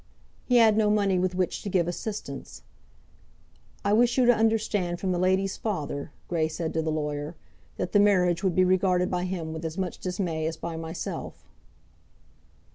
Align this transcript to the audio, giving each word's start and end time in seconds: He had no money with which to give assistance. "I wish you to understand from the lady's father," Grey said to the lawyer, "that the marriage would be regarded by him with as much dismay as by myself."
He 0.45 0.55
had 0.57 0.77
no 0.77 0.89
money 0.89 1.19
with 1.19 1.35
which 1.35 1.61
to 1.61 1.69
give 1.69 1.87
assistance. 1.87 2.63
"I 3.85 3.93
wish 3.93 4.17
you 4.17 4.25
to 4.25 4.33
understand 4.33 4.99
from 4.99 5.11
the 5.11 5.19
lady's 5.19 5.57
father," 5.57 6.11
Grey 6.27 6.47
said 6.47 6.73
to 6.73 6.81
the 6.81 6.89
lawyer, 6.91 7.35
"that 7.77 7.91
the 7.91 7.99
marriage 7.99 8.43
would 8.43 8.55
be 8.55 8.63
regarded 8.65 9.11
by 9.11 9.25
him 9.25 9.53
with 9.53 9.63
as 9.63 9.77
much 9.77 9.99
dismay 9.99 10.47
as 10.47 10.57
by 10.57 10.75
myself." 10.75 11.45